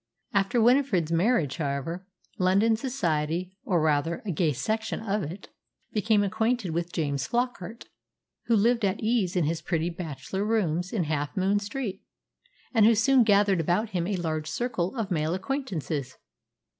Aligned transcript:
After 0.33 0.59
Winifred's 0.59 1.11
marriage, 1.11 1.57
however, 1.57 2.07
London 2.39 2.75
society 2.75 3.55
or 3.63 3.79
rather 3.79 4.23
a 4.25 4.31
gay 4.31 4.51
section 4.51 4.99
of 4.99 5.21
it 5.21 5.49
became 5.93 6.23
acquainted 6.23 6.71
with 6.71 6.91
James 6.91 7.27
Flockart, 7.27 7.83
who 8.45 8.55
lived 8.55 8.83
at 8.83 8.99
ease 8.99 9.35
in 9.35 9.43
his 9.43 9.61
pretty 9.61 9.91
bachelor 9.91 10.43
rooms 10.43 10.91
in 10.91 11.03
Half 11.03 11.37
Moon 11.37 11.59
Street, 11.59 12.01
and 12.73 12.87
who 12.87 12.95
soon 12.95 13.23
gathered 13.23 13.59
about 13.59 13.89
him 13.91 14.07
a 14.07 14.15
large 14.15 14.49
circle 14.49 14.95
of 14.95 15.11
male 15.11 15.35
acquaintances. 15.35 16.17